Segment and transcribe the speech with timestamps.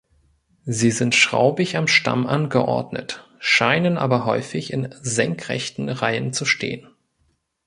[0.65, 6.87] Sie sind schraubig am Stamm angeordnet, scheinen aber häufig in senkrechten Reihen zu stehen.